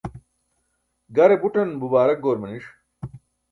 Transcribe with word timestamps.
gare 1.15 1.35
buṭan 1.41 1.69
bubaarak 1.79 2.19
goor 2.23 2.37
maniṣ 2.41 2.65